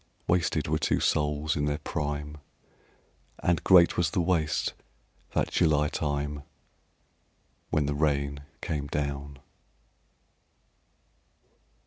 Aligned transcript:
Wasted 0.27 0.67
were 0.67 0.79
two 0.79 0.99
souls 0.99 1.55
in 1.55 1.65
their 1.65 1.77
prime, 1.77 2.39
And 3.37 3.63
great 3.63 3.97
was 3.97 4.09
the 4.09 4.19
waste, 4.19 4.73
that 5.35 5.51
July 5.51 5.89
time 5.89 6.41
When 7.69 7.85
the 7.85 7.93
rain 7.93 8.39
came 8.61 8.87
down. 8.87 9.37